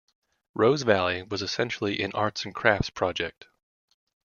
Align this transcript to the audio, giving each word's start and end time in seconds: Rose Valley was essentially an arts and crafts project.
Rose 0.55 0.81
Valley 0.81 1.21
was 1.21 1.43
essentially 1.43 2.01
an 2.01 2.11
arts 2.15 2.43
and 2.43 2.55
crafts 2.55 2.89
project. 2.89 3.45